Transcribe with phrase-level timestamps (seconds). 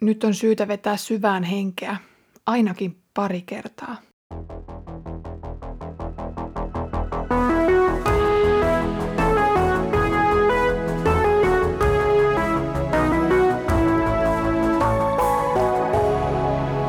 [0.00, 1.96] nyt on syytä vetää syvään henkeä,
[2.46, 3.96] ainakin pari kertaa.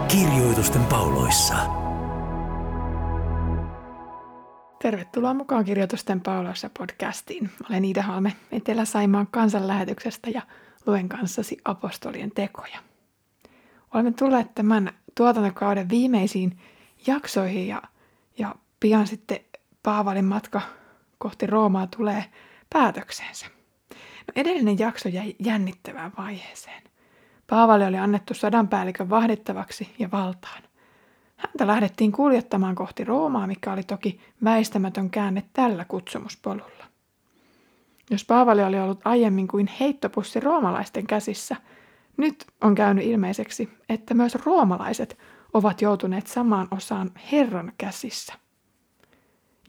[0.07, 1.55] Kirjoitusten pauloissa.
[4.82, 7.50] Tervetuloa mukaan Kirjoitusten pauloissa podcastiin.
[7.70, 10.41] Olen Iida Halme Etelä-Saimaan kansanlähetyksestä ja
[10.86, 12.89] luen kanssasi apostolien tekoja.
[13.93, 16.60] Olemme tulleet tämän tuotantokauden viimeisiin
[17.07, 17.82] jaksoihin ja,
[18.38, 19.39] ja pian sitten
[19.84, 20.61] Paavalin matka
[21.18, 22.25] kohti Roomaa tulee
[22.70, 23.46] päätökseensä.
[24.28, 26.83] No edellinen jakso jäi jännittävään vaiheeseen.
[27.50, 30.64] Paavali oli annettu sadanpäällikön vahdittavaksi ja valtaan.
[31.38, 36.86] Häntä lähdettiin kuljettamaan kohti Roomaa, mikä oli toki väistämätön käänne tällä kutsumuspolulla.
[38.09, 41.56] Jos Paavali oli ollut aiemmin kuin heittopussi roomalaisten käsissä,
[42.19, 45.17] nyt on käynyt ilmeiseksi, että myös roomalaiset
[45.53, 48.33] ovat joutuneet samaan osaan Herran käsissä.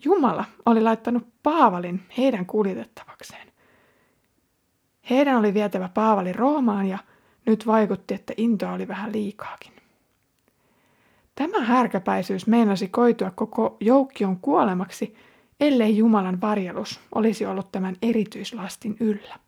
[0.05, 3.48] Jumala oli laittanut Paavalin heidän kuljetettavakseen.
[5.10, 6.98] Heidän oli vietävä Paavali Roomaan ja
[7.47, 9.72] nyt vaikutti, että intoa oli vähän liikaakin.
[11.34, 15.14] Tämä härkäpäisyys meinasi koitua koko joukkion kuolemaksi,
[15.60, 19.38] ellei Jumalan varjelus olisi ollut tämän erityislastin yllä.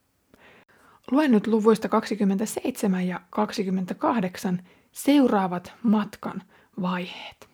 [1.13, 6.43] Luen nyt luvuista 27 ja 28 seuraavat matkan
[6.83, 7.49] vaiheet.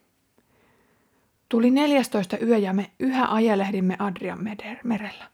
[1.49, 4.39] Tuli 14 yö ja me yhä ajelehdimme Adrian
[4.85, 5.25] merellä.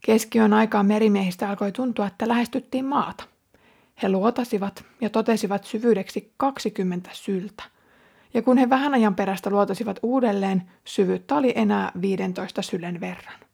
[0.00, 3.24] Keskiön aikaan merimiehistä alkoi tuntua, että lähestyttiin maata.
[4.02, 7.62] He luotasivat ja totesivat syvyydeksi 20 syltä.
[8.34, 13.47] Ja kun he vähän ajan perästä luotasivat uudelleen, syvyyttä oli enää 15 sylen verran.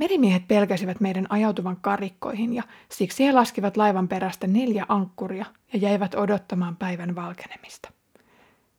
[0.00, 6.14] Merimiehet pelkäsivät meidän ajautuvan karikkoihin ja siksi he laskivat laivan perästä neljä ankkuria ja jäivät
[6.14, 7.92] odottamaan päivän valkenemista.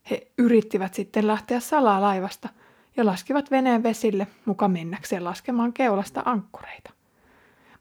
[0.09, 2.49] He yrittivät sitten lähteä salaa laivasta
[2.97, 6.93] ja laskivat veneen vesille muka mennäkseen laskemaan keulasta ankkureita.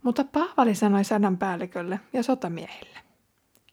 [0.03, 2.99] Mutta Paavali sanoi sadan päällikölle ja sotamiehille.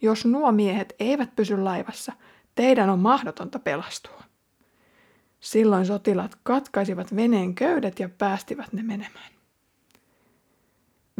[0.02, 2.14] Jos nuo miehet eivät pysy laivassa,
[2.56, 4.24] teidän on mahdotonta pelastua.
[5.40, 9.37] Silloin sotilaat katkaisivat veneen köydet ja päästivät ne menemään.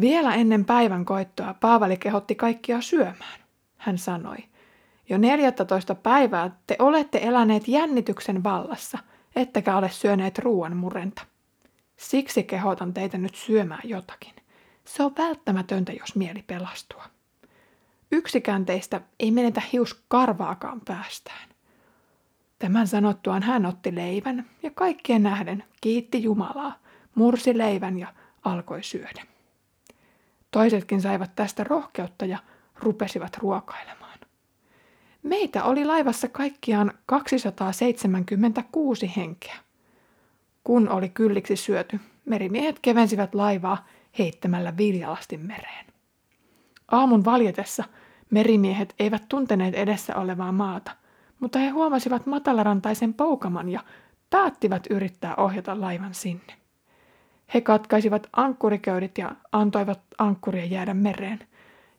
[0.02, 3.40] Vielä ennen päivän koittoa Paavali kehotti kaikkia syömään.
[3.78, 4.38] Hän sanoi,
[5.10, 8.98] jo 14 päivää te olette eläneet jännityksen vallassa,
[9.36, 11.22] ettekä ole syöneet ruoan murenta.
[11.98, 14.34] Siksi kehotan teitä nyt syömään jotakin.
[14.86, 17.04] Se on välttämätöntä, jos mieli pelastua.
[18.12, 21.50] Yksikään teistä ei menetä hius karvaakaan päästään.
[22.60, 26.80] Tämän sanottuaan hän otti leivän ja kaikkien nähden kiitti Jumalaa,
[27.16, 29.37] mursi leivän ja alkoi syödä.
[30.52, 32.38] Toisetkin saivat tästä rohkeutta ja
[32.76, 34.20] rupesivat ruokailemaan.
[35.24, 39.56] Meitä oli laivassa kaikkiaan 276 henkeä.
[40.64, 43.88] Kun oli kylliksi syöty, merimiehet kevensivät laivaa
[44.20, 45.86] heittämällä viljalasti mereen.
[46.92, 47.84] Aamun valjetessa
[48.30, 50.92] merimiehet eivät tunteneet edessä olevaa maata,
[51.40, 53.84] mutta he huomasivat matalarantaisen poukaman ja
[54.30, 56.54] päättivät yrittää ohjata laivan sinne.
[57.54, 61.40] He katkaisivat ankkuriköydet ja antoivat ankkurien jäädä mereen.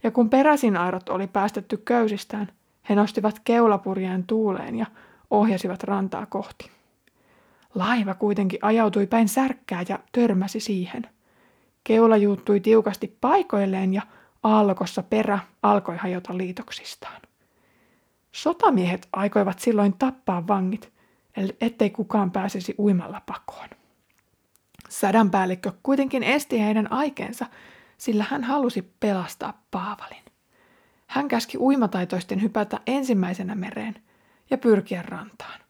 [0.03, 2.49] Ja kun peräsin airot oli päästetty köysistään,
[2.89, 4.87] he nostivat keulapurjeen tuuleen ja
[5.31, 6.71] ohjasivat rantaa kohti.
[7.75, 11.03] Laiva kuitenkin ajautui päin särkkää ja törmäsi siihen.
[11.85, 14.03] Keula juuttui tiukasti paikoilleen ja
[14.43, 17.23] aallokossa perä alkoi hajota liitoksistaan.
[18.33, 20.93] Sotamiehet aikoivat silloin tappaa vangit,
[21.61, 23.69] ettei kukaan pääsisi uimalla pakoon.
[24.89, 27.47] Sadanpäällikkö kuitenkin esti heidän aikeensa,
[27.99, 30.25] sillä hän halusi pelastaa Paavalin.
[31.07, 33.95] Hän käski uimataitoisten hypätä ensimmäisenä mereen
[34.51, 35.61] ja pyrkiä rantaan,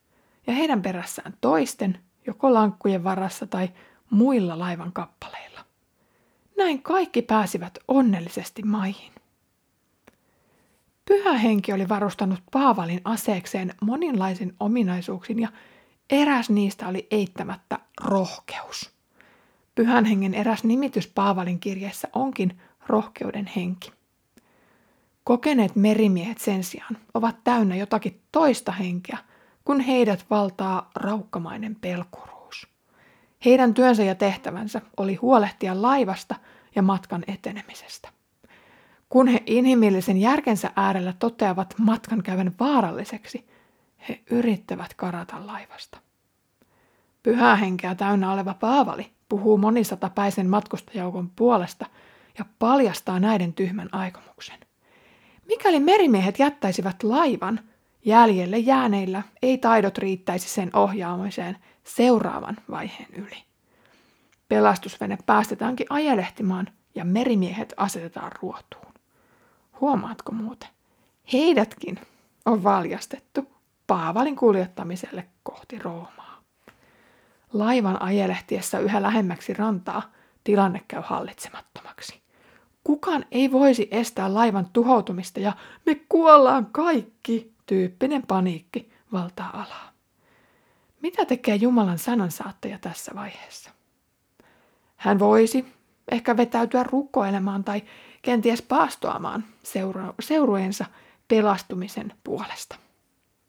[0.46, 3.68] ja heidän perässään toisten, joko lankkujen varassa tai
[4.10, 5.60] muilla laivan kappaleilla.
[6.58, 9.12] Näin kaikki pääsivät onnellisesti maihin.
[11.04, 15.48] Pyhä henki oli varustanut Paavalin aseekseen moninlaisin ominaisuuksin ja
[16.10, 18.97] eräs niistä oli eittämättä rohkeus.
[19.78, 23.92] Pyhän hengen eräs nimitys Paavalin kirjeessä onkin rohkeuden henki.
[25.25, 29.19] Kokeneet merimiehet sen sijaan ovat täynnä jotakin toista henkeä,
[29.64, 32.69] kun heidät valtaa raukkamainen pelkuruus.
[33.44, 36.34] Heidän työnsä ja tehtävänsä oli huolehtia laivasta
[36.74, 38.08] ja matkan etenemisestä.
[39.08, 43.48] Kun he inhimillisen järkensä äärellä toteavat matkan käyvän vaaralliseksi,
[44.08, 45.98] he yrittävät karata laivasta.
[47.22, 51.86] Pyhää henkeä täynnä oleva Paavali puhuu monisatapäisen matkustajoukon puolesta
[52.38, 54.58] ja paljastaa näiden tyhmän aikomuksen.
[55.46, 57.60] Mikäli merimiehet jättäisivät laivan,
[58.04, 63.44] jäljelle jääneillä ei taidot riittäisi sen ohjaamiseen seuraavan vaiheen yli.
[64.48, 68.94] Pelastusvene päästetäänkin ajelehtimaan ja merimiehet asetetaan ruotuun.
[69.81, 70.69] Huomaatko muuten?
[71.32, 71.98] Heidätkin
[72.46, 73.52] on valjastettu
[73.86, 76.27] Paavalin kuljettamiselle kohti Roomaa.
[77.52, 80.02] Laivan ajelehtiessä yhä lähemmäksi rantaa
[80.44, 82.20] tilanne käy hallitsemattomaksi.
[82.84, 85.52] Kukaan ei voisi estää laivan tuhoutumista ja
[85.86, 89.92] me kuollaan kaikki, tyyppinen paniikki valtaa alaa.
[91.02, 93.70] Mitä tekee Jumalan sanansaattaja tässä vaiheessa?
[94.96, 95.66] Hän voisi
[96.10, 97.82] ehkä vetäytyä rukoilemaan tai
[98.22, 100.84] kenties paastoamaan seura- seurueensa
[101.28, 102.76] pelastumisen puolesta.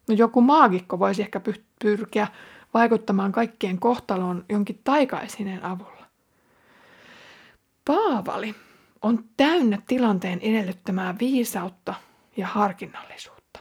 [0.10, 1.42] No joku maagikko voisi ehkä
[1.82, 2.28] pyrkiä
[2.74, 6.06] vaikuttamaan kaikkien kohtaloon jonkin taikaisineen avulla.
[7.86, 8.56] Paavali
[9.02, 11.94] on täynnä tilanteen edellyttämää viisautta
[12.38, 13.60] ja harkinnallisuutta.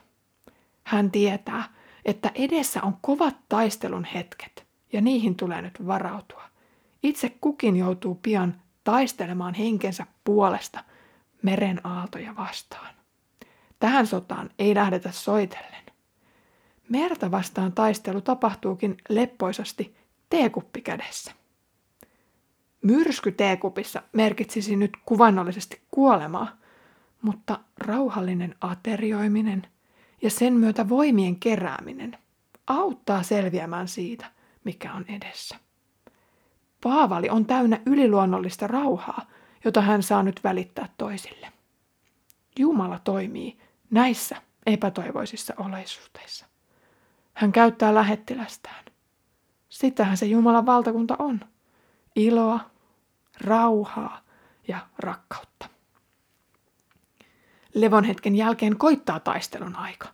[0.84, 1.64] Hän tietää,
[2.04, 6.42] että edessä on kovat taistelun hetket ja niihin tulee nyt varautua.
[7.02, 10.84] Itse kukin joutuu pian taistelemaan henkensä puolesta
[11.42, 12.94] meren aaltoja vastaan.
[13.78, 15.87] Tähän sotaan ei lähdetä soitellen.
[16.88, 19.96] Merta vastaan taistelu tapahtuukin leppoisasti
[20.30, 21.32] teekuppi kädessä.
[22.82, 26.56] Myrsky teekupissa merkitsisi nyt kuvannollisesti kuolemaa,
[27.22, 29.66] mutta rauhallinen aterioiminen
[30.22, 32.18] ja sen myötä voimien kerääminen
[32.66, 34.30] auttaa selviämään siitä,
[34.64, 35.56] mikä on edessä.
[36.82, 39.26] Paavali on täynnä yliluonnollista rauhaa,
[39.64, 41.52] jota hän saa nyt välittää toisille.
[42.58, 43.58] Jumala toimii
[43.90, 46.46] näissä epätoivoisissa olosuhteissa.
[47.38, 48.84] Hän käyttää lähettilästään.
[49.68, 51.40] Sitähän se Jumalan valtakunta on.
[52.16, 52.60] Iloa,
[53.40, 54.20] rauhaa
[54.68, 55.68] ja rakkautta.
[57.74, 60.08] Levon hetken jälkeen koittaa taistelun aika.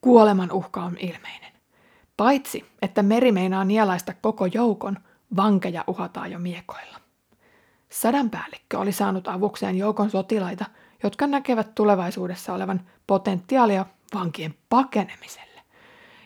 [0.00, 1.52] Kuoleman uhka on ilmeinen.
[2.16, 4.98] Paitsi, että meri meinaa nielaista koko joukon,
[5.36, 7.00] vankeja uhataan jo miekoilla.
[7.88, 10.64] Sadanpäällikkö oli saanut avukseen joukon sotilaita,
[11.02, 15.51] jotka näkevät tulevaisuudessa olevan potentiaalia vankien pakenemiselle.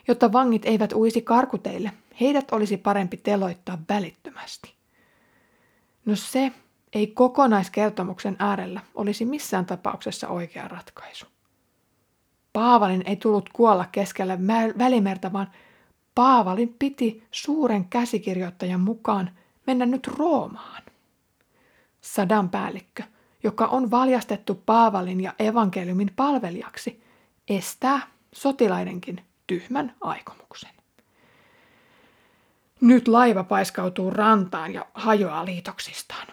[0.07, 4.73] Jotta vangit eivät uisi karkuteille, heidät olisi parempi teloittaa välittömästi.
[6.05, 6.51] No se
[6.93, 11.25] ei kokonaiskertomuksen äärellä olisi missään tapauksessa oikea ratkaisu.
[12.53, 14.37] Paavalin ei tullut kuolla keskellä
[14.77, 15.51] välimerta, vaan
[16.15, 19.31] Paavalin piti suuren käsikirjoittajan mukaan
[19.67, 20.83] mennä nyt Roomaan.
[22.01, 23.03] Sadan päällikkö,
[23.43, 27.03] joka on valjastettu Paavalin ja evankeliumin palvelijaksi,
[27.49, 27.99] estää
[28.33, 30.69] sotilaidenkin tyhmän aikomuksen.
[32.81, 36.27] Nyt laiva paiskautuu rantaan ja hajoaa liitoksistaan.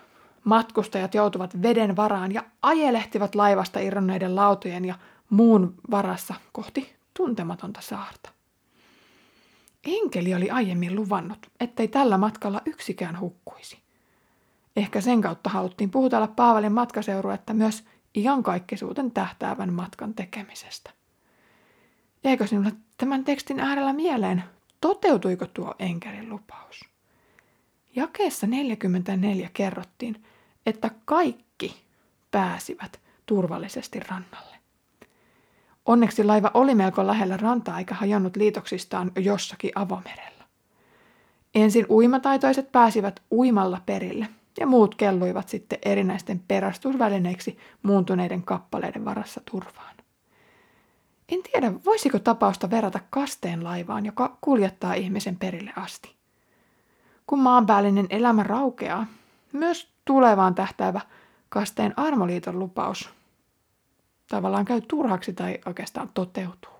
[0.44, 4.94] Matkustajat joutuvat veden varaan ja ajelehtivat laivasta irronneiden lautojen ja
[5.30, 8.30] muun varassa kohti tuntematonta saarta.
[9.84, 13.78] Enkeli oli aiemmin luvannut, ettei tällä matkalla yksikään hukkuisi.
[14.76, 17.84] Ehkä sen kautta haluttiin puhutella Paavalin matkaseuruetta myös
[18.14, 20.90] iankaikkisuuden tähtäävän matkan tekemisestä.
[22.24, 24.44] Eikö sinulle tämän tekstin äärellä mieleen,
[24.80, 26.80] toteutuiko tuo enkelin lupaus?
[27.96, 30.24] Jakeessa 44 kerrottiin,
[30.66, 31.82] että kaikki
[32.30, 34.56] pääsivät turvallisesti rannalle.
[35.84, 40.44] Onneksi laiva oli melko lähellä rantaa eikä hajonnut liitoksistaan jossakin avomerellä.
[41.54, 44.28] Ensin uimataitoiset pääsivät uimalla perille
[44.60, 49.93] ja muut kelluivat sitten erinäisten perastusvälineiksi muuntuneiden kappaleiden varassa turvaan.
[51.28, 56.14] En tiedä, voisiko tapausta verrata kasteen laivaan, joka kuljettaa ihmisen perille asti.
[57.26, 59.06] Kun maanpäällinen elämä raukeaa,
[59.52, 61.00] myös tulevaan tähtäävä
[61.48, 63.10] kasteen armoliiton lupaus
[64.28, 66.72] tavallaan käy turhaksi tai oikeastaan toteutuu.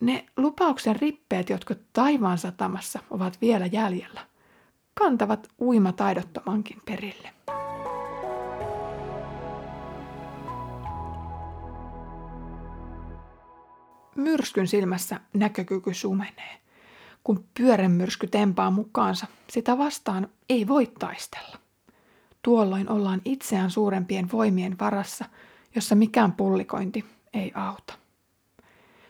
[0.00, 4.20] Ne lupauksen rippeet, jotka taivaan satamassa ovat vielä jäljellä,
[4.94, 7.30] kantavat uimataidottomankin perille.
[14.30, 16.60] Myrskyn silmässä näkökyky sumenee.
[17.24, 21.58] Kun pyörämyrsky tempaa mukaansa, sitä vastaan ei voi taistella.
[22.42, 25.24] Tuolloin ollaan itseään suurempien voimien varassa,
[25.74, 27.94] jossa mikään pullikointi ei auta.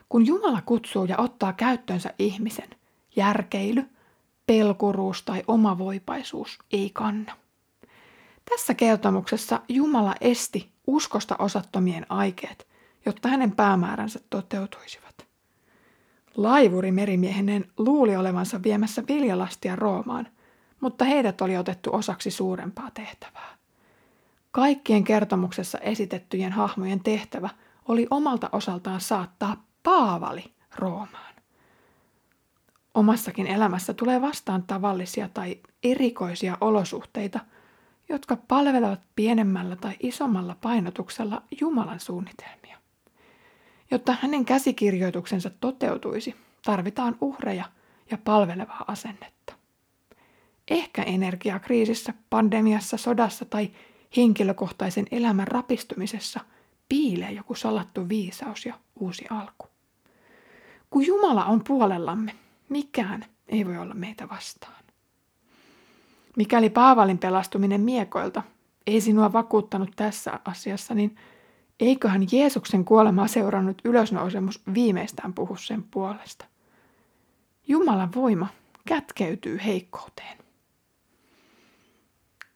[0.09, 2.71] Kun Jumala kutsuu ja ottaa käyttöönsä ihmisen,
[3.17, 3.85] järkeily,
[4.47, 7.37] pelkuruus tai omavoipaisuus ei kanna.
[8.51, 12.70] Tässä kertomuksessa Jumala esti uskosta osattomien aikeet,
[13.07, 15.27] jotta hänen päämääränsä toteutuisivat.
[16.37, 20.27] Laivuri merimiehenen luuli olevansa viemässä viljalastia Roomaan–
[20.81, 23.57] mutta heidät oli otettu osaksi suurempaa tehtävää.
[24.51, 27.49] Kaikkien kertomuksessa esitettyjen hahmojen tehtävä
[27.89, 30.45] oli omalta osaltaan saattaa Paavali
[30.77, 31.35] Roomaan.
[32.95, 37.41] Omassakin elämässä tulee vastaan tavallisia tai erikoisia olosuhteita,
[38.09, 42.60] jotka palvelevat pienemmällä tai isommalla painotuksella Jumalan suunnitelmia.
[43.91, 47.65] Jotta hänen käsikirjoituksensa toteutuisi, tarvitaan uhreja
[48.11, 49.55] ja palvelevaa asennetta.
[50.69, 53.71] Ehkä energiakriisissä, pandemiassa, sodassa tai
[54.17, 56.41] henkilökohtaisen elämän rapistumisessa
[56.89, 59.67] piilee joku salattu viisaus ja uusi alku.
[60.91, 62.33] Kun Jumala on puolellamme,
[62.69, 64.85] mikään ei voi olla meitä vastaan.
[66.37, 68.43] Mikäli Paavalin pelastuminen miekoilta
[68.87, 71.17] ei sinua vakuuttanut tässä asiassa, niin
[71.81, 76.45] eiköhän Jeesuksen kuolemaa seurannut ylösnousemus viimeistään puhu sen puolesta.
[77.69, 78.49] Jumalan voima
[78.87, 80.39] kätkeytyy heikkouteen.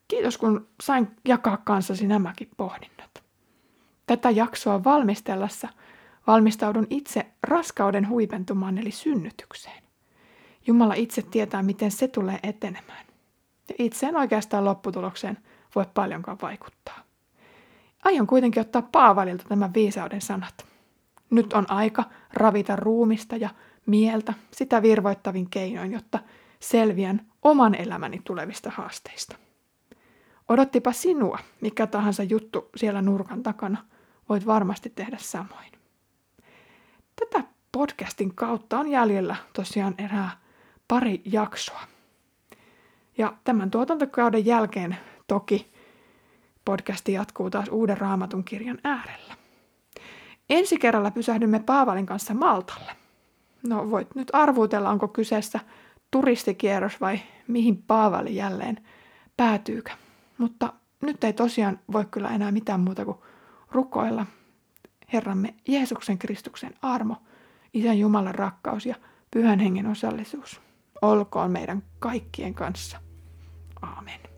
[0.09, 3.23] Kiitos kun sain jakaa kanssasi nämäkin pohdinnat.
[4.07, 5.69] Tätä jaksoa valmistellessa
[6.27, 9.83] valmistaudun itse raskauden huipentumaan eli synnytykseen.
[10.67, 13.07] Jumala itse tietää, miten se tulee etenemään.
[13.69, 15.39] Ja itse en oikeastaan lopputulokseen
[15.75, 17.04] voi paljonkaan vaikuttaa.
[18.05, 20.67] Aion kuitenkin ottaa Paavalilta tämän viisauden sanat.
[21.31, 23.51] Nyt on aika ravita ruumista ja
[23.87, 26.19] mieltä sitä virvoittavin keinoin, jotta
[26.61, 29.37] selviän oman elämäni tulevista haasteista.
[30.49, 33.85] Odottipa sinua, mikä tahansa juttu siellä nurkan takana,
[34.29, 35.73] voit varmasti tehdä samoin.
[37.17, 40.31] Tätä podcastin kautta on jäljellä tosiaan erää
[40.89, 41.81] pari jaksoa.
[43.19, 44.97] Ja tämän tuotantokauden jälkeen
[45.27, 45.74] toki
[46.65, 49.35] podcasti jatkuu taas uuden raamatun kirjan äärellä.
[50.51, 52.93] Ensi kerralla pysähdymme Paavalin kanssa Maltalle.
[53.69, 55.61] No voit nyt arvuutella, onko kyseessä
[56.11, 58.87] turistikierros vai mihin Paavali jälleen
[59.37, 59.91] päätyykö.
[60.39, 63.19] Mutta nyt ei tosiaan voi kyllä enää mitään muuta kuin
[63.71, 64.27] rukoilla
[65.13, 67.17] Herramme Jeesuksen Kristuksen armo,
[67.75, 68.95] Isän Jumalan rakkaus ja
[69.31, 70.61] Pyhän Hengen osallisuus.
[71.03, 73.01] Olkoon meidän kaikkien kanssa.
[73.83, 74.34] Aamen.